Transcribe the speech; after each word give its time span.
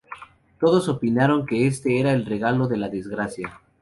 Todos 0.59 0.89
opinaron 0.89 1.45
que 1.45 1.67
este 1.67 1.99
era 1.99 2.11
el 2.13 2.25
regalo 2.25 2.67
de 2.67 2.75
la 2.77 2.89
desgracia. 2.89 3.61